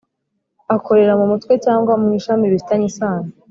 [0.75, 3.29] Akorera mu mutwe cyangwa mu ishami bifitanye isano